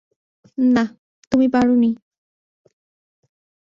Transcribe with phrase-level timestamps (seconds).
[0.57, 0.83] না,
[1.31, 1.89] তুমি পারোনি।